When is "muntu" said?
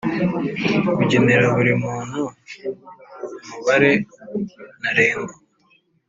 1.83-2.21